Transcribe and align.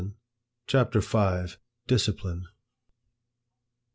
CHAPTER 0.65 0.99
V. 0.99 1.53
DISCIPLINE. 1.85 2.47